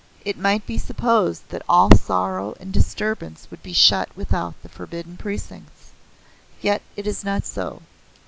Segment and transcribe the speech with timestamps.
[0.25, 5.15] "It might be supposed that all sorrow and disturbance would be shut without the Forbidden
[5.15, 5.91] Precincts.
[6.59, 7.83] Yet it is not so.